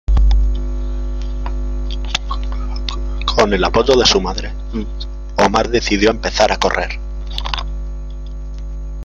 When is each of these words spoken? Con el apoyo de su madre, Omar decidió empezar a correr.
Con 3.35 3.53
el 3.53 3.63
apoyo 3.63 3.95
de 3.95 4.03
su 4.07 4.19
madre, 4.19 4.51
Omar 5.37 5.69
decidió 5.69 6.09
empezar 6.09 6.51
a 6.51 6.57
correr. 6.57 6.99